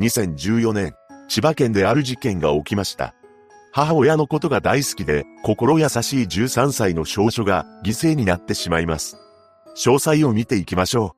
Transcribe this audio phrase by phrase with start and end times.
[0.00, 0.94] 2014年、
[1.28, 3.14] 千葉県である事件が起きました。
[3.70, 9.18] 母親のことが大好きで、心優しい13歳の少女が犠牲になってしまいます。
[9.76, 11.14] 詳細を見ていきましょ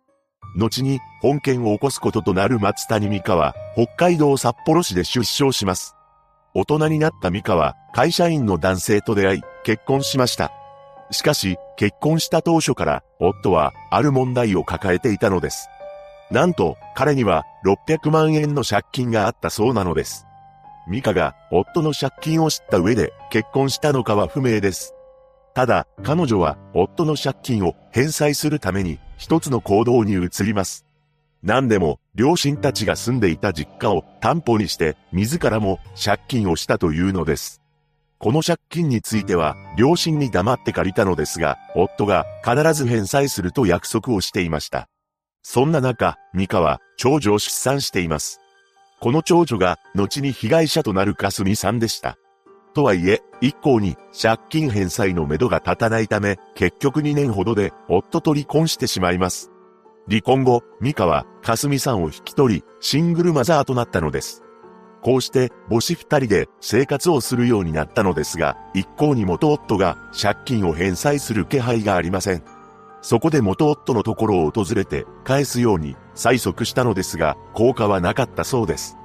[0.56, 0.58] う。
[0.58, 5.94] 後に本件を起こすこととなる松谷美香は、北海道札幌市で出生します。
[6.52, 10.50] 大人になった美香は、会社員の男性と出会い、結婚しました。
[11.12, 15.68] しかし、結婚した当初から、夫は、ある問題を抱えていたのです。
[16.32, 20.26] なんと、彼には600万円の借金があったそうなのです。
[20.88, 24.94] ミカが夫の借金を知った上で結婚したのかは不明です。
[25.54, 30.86] ただ、彼女は夫の借金を返済するために一つの行動に移ります。
[31.42, 37.60] 何でも、両親たちが住んでいた実家を担保にして、自らも借金をしたというのです。
[38.18, 44.88] この借金については、両親に黙って借りたのですが、夫が必ず返済すると約束をしていました。
[45.42, 48.40] そんな中、ミカは長女を出産しています。
[49.00, 52.16] この長女が後に被害者となるかすみさんでした。
[52.74, 59.50] とはいえ、一向に借金返済のめどが立たないため、結局2年ほどで夫と離婚してしまいます。
[60.08, 64.42] 離婚後、ミカはかすみさんを引き取り、シングルマザーとなったのです。
[65.02, 72.44] こうして母子二人で生活をするようになったのですが、一向に元夫が借金を返済する気配がありません。
[73.02, 78.96] そこで元夫のところを訪れて返すように催促したのですが、効果はなかったそうです。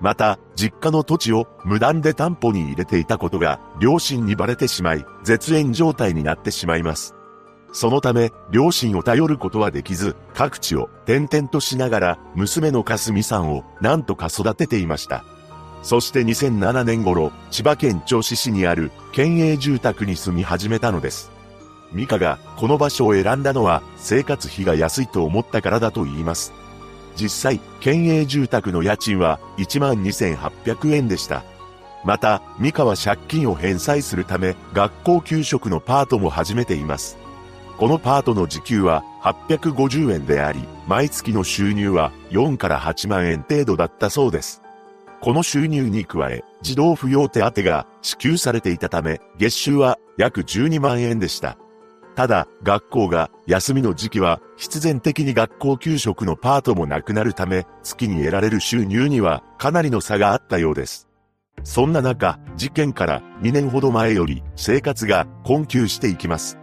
[0.00, 7.14] また、実家の土地を無断で担保に入れていたことが両親にバレてしまい、絶縁状態になってしまいます。
[7.72, 15.24] そのため、両親を頼ることはできず、各地を転々としながら、娘のかすみさんを何とか育てていました。
[15.82, 21.35] そして2007年頃、千葉県銚子市にある県営住宅に住み始めたのです。
[21.92, 26.52] ミカがこの場所を選んだのは生活費が安いと思ったからだと言います。
[27.16, 31.44] 実際、県営住宅の家賃は12,800円でした。
[32.04, 37.16] また、ミカは借金を返済するため、学校給食のパートも始めています。
[37.78, 44.62] このパートの時給は850円であり、毎月の収入は4から8万円程度だったそうです。
[45.20, 51.58] この収入に加え、児童扶養手当が支給されていたため、月収は約12万円でした。
[52.16, 61.08] ただ、学校が休みの時期は必然的に学校給食のパートもなくなるため、月に得られる収入にはかなりの差があったようです。
[61.62, 66.58] そんな中、事件から2年ほど前より生活が困窮していきます。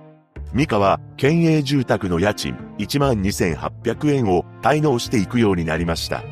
[0.53, 6.23] ミカは県営住宅の家賃12,800円を滞納していくようになりました。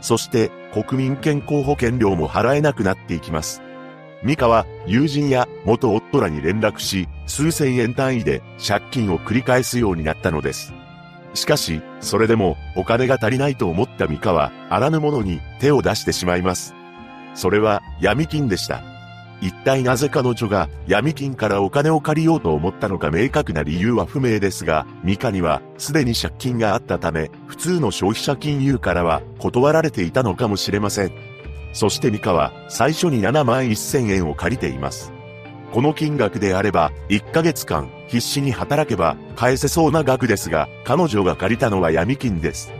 [0.00, 3.62] そして国民健康保険料も払えなくなっていきます。
[4.22, 10.72] ミカは友人や元夫らに連絡し、数千円単位で借金を繰り返すようになったのです。
[11.34, 16.74] しかし、それでもお金が足りないと思ったミカは、あらぬものに手を出してしまいます。
[17.34, 18.82] それは闇金でした。
[19.40, 31.31] 一体なぜ彼女が闇金からお金を借りようと思ったのか明確な理由は不明ですが、ミカにはすでに借金があったため、普通の消費者金融からは断られていたのかもしれません。
[31.72, 35.12] そしてミカは最初に7万1000円を借りています。
[35.72, 42.72] この金額であれば、1ヶ月間必死に働けば返せそうな額ですが、彼女が借りたのは闇金です。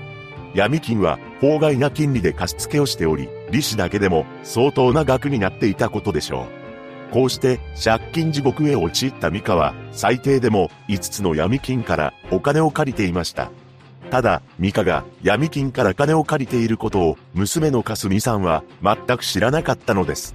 [0.55, 6.63] 闇金は法外な金利で貸付をしており、利子だけでも相当な額になっていたことでしょう。
[7.15, 13.51] こうして借金地獄へ陥ったミカは最低でも5つの闇金からお金を借りていました。
[14.13, 20.35] ただ、ミカが闇金から金を借りていることを娘のかすみさんは全く知らなかったのです。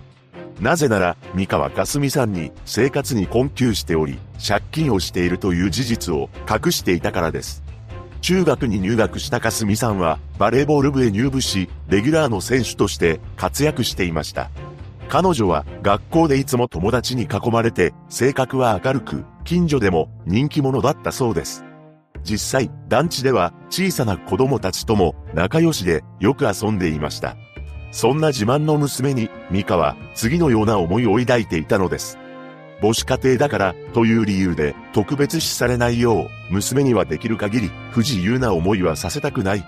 [0.60, 7.62] なぜなら、ミカはかすみさんに生活に困窮しており、借金をしているという事実を隠していたからです。
[8.22, 14.50] 中学に入学したかすみさんはバレーボール部へ入部し、レギュラーの選手として活躍していました。
[15.08, 21.64] 彼女は学校でいつも友達に囲まれて、性格は明るく、近所でも人気者だったそうです。
[22.28, 27.38] 実際、団地では小さな子供たちとも仲良しでよく遊んでいました。
[27.92, 32.18] そんな自慢の娘に、ミカは次のような思いを抱いていたのです。
[32.82, 39.66] 母子家庭だからという理由で特別視されないよう、娘にはできる限り不自由な思いはさせたくない。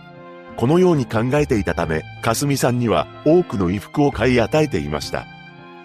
[0.57, 5.25] このように考えていたため、かすみさんには多くの衣服を買い与えていました。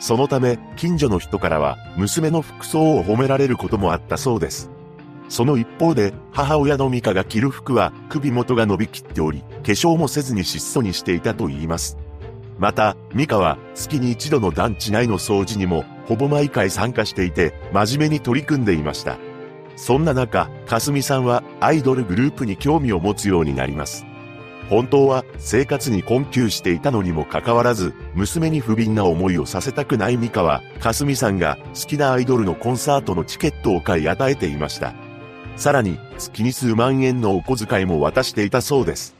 [0.01, 4.74] そのため、近所の人からは娘の服装を褒められることもあったそうです。
[5.29, 11.97] その一方で、母親のミカが着る服は首元が伸びきっており、化粧もせずに質素にしていたと言います。
[12.59, 19.17] また、ミカは月に一度の団地内の掃除にもほぼ毎回参加していて、真面目に取り組んでいました。
[19.77, 24.07] そんな中、かすみさんはアイドルグループに興味を持つようになります。
[24.71, 34.95] 本当は生活に困窮していたのにもかかわらず、娘に不憫な思いをさせたくないミカは、かすみさんが好きなアイドルのコンサートのチケットを買い与えていました。
[35.57, 39.15] さらに、月に数万円のお小遣いも渡していたそうです。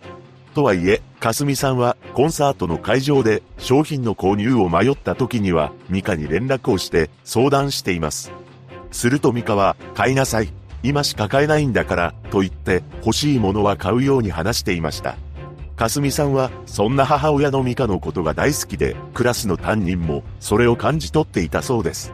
[0.55, 8.33] とはいえ、かすみさんはコンサートの会場で商品の購入を迷った時には、ミカに連絡をして相談しています。
[8.93, 10.53] するとミカは、買いなさい。
[10.83, 15.17] 今しか買えないんだから、と言って欲しいものは買うように話していました。
[15.77, 22.13] かすみさんは、そんな母親のミカのことが大好きで、クラスの担任もそれを感じ取っていたそうです。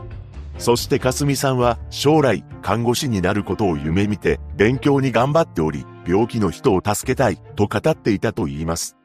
[0.60, 8.98] そしてかすみさんは将来看護師になることを夢見て勉強に頑張っており、病気の人を助けたいと語っていたと言います。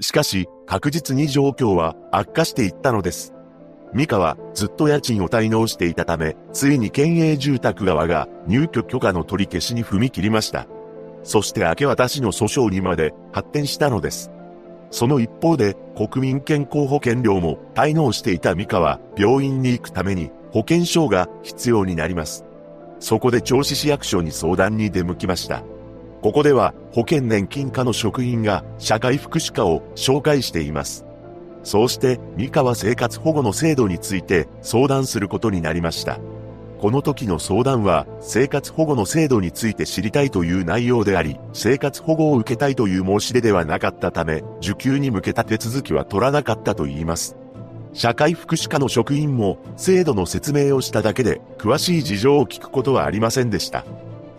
[0.00, 3.34] しかし確実に状況は悪化していったのです。
[3.92, 10.66] ミカはずっと家賃を滞納していたため、ついに県営住宅側が入居許可の取り消しに踏み切りました。
[11.22, 14.30] そして明け渡しの訴訟にまで発展したのです。
[14.90, 22.44] その一方で国民健康保険料も滞納していたミカは病院に行くために保険証が必要になります。
[23.00, 25.64] そこで銚子市役所に相談に出向きました。
[26.22, 31.04] ここでは保険年金課の職員が社会福祉課を紹介しています。
[31.64, 36.20] そうして三河生活保護の制度について相談することになりました。
[36.80, 47.36] この時の相談は生活保護の制度について知りたいという内容であり、生活保護を受けたいという申し出ではなかったため、受給に向けた手続きは取らなかったと言います。
[47.94, 53.84] 社会福祉課の職員も制度の説明をしただけで詳しい事情を聞くことはありませんでした。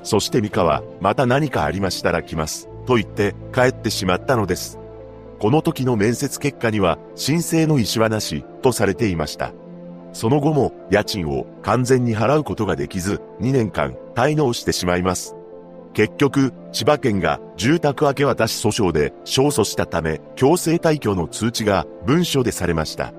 [0.04, 2.70] そしてミカはまた何かありましたら来ます。
[2.86, 4.78] と言って帰ってしまったのです。
[5.40, 9.54] この時の面接結果には申請の意思はなしとされていました。
[10.12, 15.36] その後も家賃を完全に払うことができず2年間滞納してしまいます。
[15.94, 23.14] 結局、千葉県が住宅明け渡し訴訟で勝訴したため強制退去の通知が文書でされました。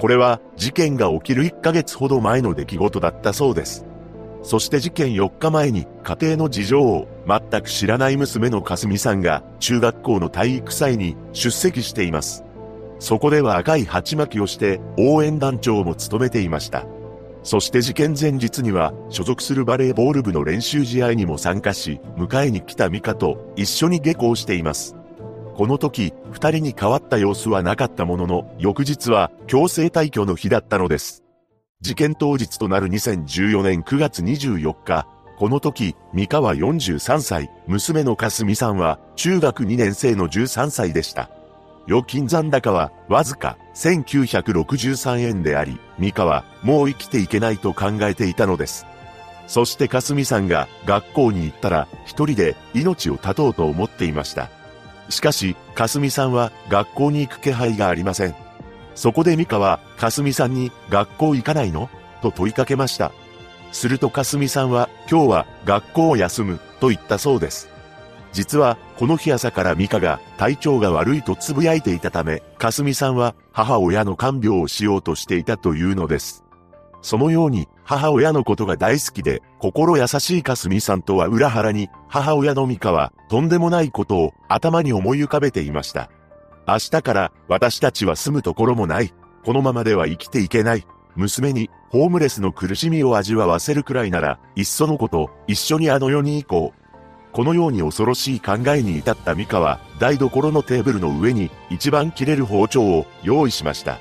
[0.00, 3.84] これは事件が起きる1ヶ月ほど前の出来事だったそうです。
[4.42, 12.44] そして事件4日前に家庭の事情を全く知らない娘のかすみさんが中学校の体育祭に出席しています。
[12.98, 16.86] そこでは赤い鉢巻きをして応援団長も務めていました。
[17.42, 24.96] そして事件前日には所属するバレーボール部の練習試合にも参加し、迎えに来たミカと一緒に下校しています。
[25.60, 31.22] この時、二人に変わった様子はなかったものの、翌日は強制退去の日だったのです。
[31.82, 41.28] 事件当日となる2014年9月24日、この時、三河43歳、娘のかすみさんは中学2年生の13歳でした。
[41.86, 48.86] 預金残高はわずか1963円であり、三河はもう生きていけないと考えていたのです。
[49.46, 54.48] そしてかすみさんが学校に行ったら一人で命を絶とうと思っていました。
[55.10, 58.34] しかし、かすみさんは学校に行く気配がありません。
[58.94, 61.90] そこでミカは、かすみさんに、学校行かないの？
[62.22, 63.12] と問いかけました。
[63.72, 67.68] するとかすみさんは、今日は学校を休む、と言ったそうです。
[68.32, 76.44] 実は、この日朝からミカが体調が悪いと呟いていたため、かすみさんは母親の看病をしようとしていたというのです。
[77.02, 86.10] そのように母親のことが大好きで、心優しいかすみさんとは裏腹に、母親のミカはとんでもないことを頭に思い浮かべていました。
[86.68, 89.12] 明日から私たちは住むところもない。
[89.44, 90.86] このままでは生きていけない。
[91.16, 96.80] 娘にホームレスの苦しみを味わわせるくらいなら、いっそのこと、一緒にあの世に行こう。
[97.32, 103.98] このように恐ろしい考えに至ったミカは、台所のテーブルの上に一番切れる包丁を用意しました。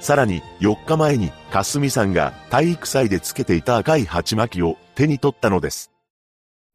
[0.00, 5.90] さらに4日前にかすみさんが体育祭でつけていた赤い鉢巻きを手に取ったのです。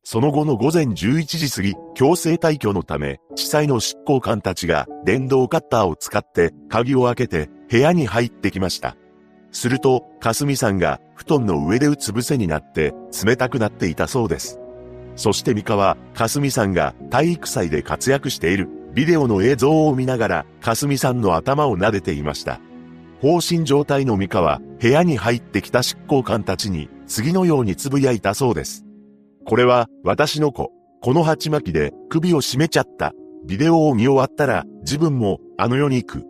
[0.06, 8.98] その後の午前11時過ぎ、強制退去のため、地裁の執行官たちが電動カッターを使って鍵を開けて部屋に入ってきました。
[9.54, 12.94] すると、かすみさんが布団の上でうつ伏せになって
[13.26, 14.60] 冷たくなっていたそうです。
[15.16, 22.60] そしてミカは、かすみさんが体育祭で活躍しているビデオの映像を見ながら、かすみさんの頭を撫でていました。
[23.24, 28.84] 放心状態のミカは部屋に入ってきた執行官たちに次のように呟いたそうです。
[29.46, 30.74] これは私の子。
[31.02, 33.14] この鉢巻きで首を絞めちゃった。
[33.46, 36.26] ビデオを見終わったら自分もあの世に行く。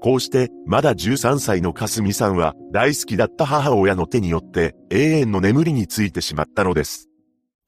[0.00, 7.08] こうしてまだ13歳のかすみさんは大好きだった母親の手によって永遠の眠りについてしまったのです。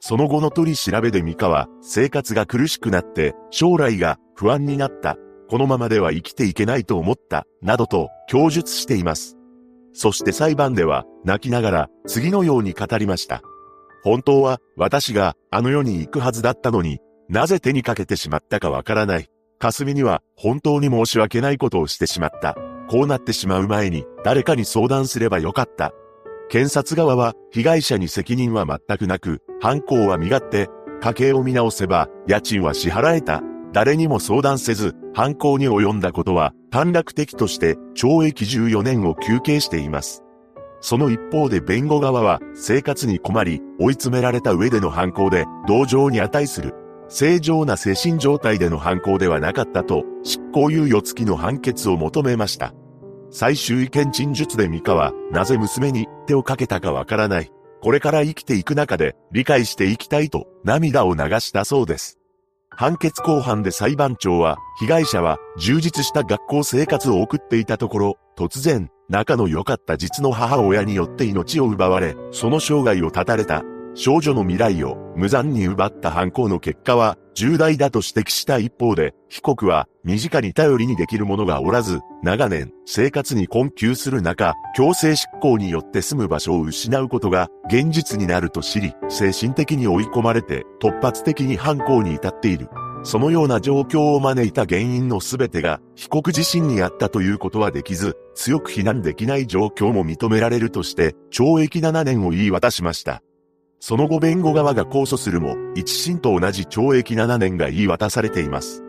[0.00, 5.16] その後の取り調べでミカは生活が苦しくなって将来が不安になった
[5.48, 9.36] このままでは生きていけないと思った、などと供述しています。
[9.92, 13.42] そして裁判では泣きながら次のように語りました。
[14.02, 19.28] 本当は私があの世に行くはずだったのになぜ手にかけてしまったかわからない。
[19.58, 22.56] 霞には本当に申し訳ないことをしてしまった。
[22.88, 25.92] こうなってしまう前に誰かに相談すればよかった。
[26.48, 30.68] 検察側は被害者に責任は全くなく、犯行は身勝手、
[31.00, 33.42] 家計を見直せば家賃は支払えた。
[33.73, 40.23] 誰にも相談せず、犯行に及んだことは短絡的として懲役14年を求刑しています。
[40.80, 46.75] その一方で弁護側は生活に困り追い詰められた上での犯行で同情に値する。
[47.08, 52.75] 正常な精神状態での犯行ではなかったと執行猶予付きの判決を求めました。
[53.30, 57.50] 最終意見陳述でミカはなぜ娘に手をかけたかわからない。
[57.82, 62.18] これから生きていく中で理解していきたいと涙を流したそうです。
[62.76, 73.62] 判決公判で裁判長は、被害者は充実した学校生活を送っていたところ、突然、仲の良かった実の母親によって命を奪われ、その生涯を絶たれた。
[73.95, 92.70] 少女の未来を無残に奪った犯行の結果は重大だと指摘した一方で、被告は身近に頼りにできる者がおらず、長年生活に困窮する中、強制執行によって住む場所を失うことが現実になると知り、精神的に追い込まれて突発的に犯行に至っている。
[93.02, 103.22] そのような状況を招いた原因のすべてが被告自身にあったということはできず、強く非難できない状況も認められるとして、懲役7年を言い渡しました。
[103.78, 108.83] その後弁護側が控訴するも、一審と同じ懲役7年が言い渡されています。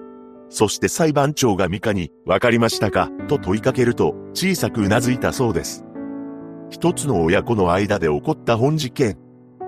[0.49, 3.11] そして裁判長がミカに、わかりましたか？
[3.27, 5.83] と問いかけると、小さく頷いたそうです。
[6.69, 9.17] 一つの親子の間で起こった本事件。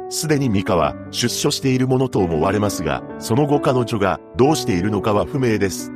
[0.09, 5.91] すでにミカは出所しているものと思われますが、その後彼女がどうしているのかは不明です。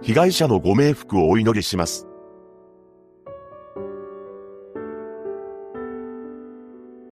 [0.00, 2.06] 被害者のご冥福をお祈りします。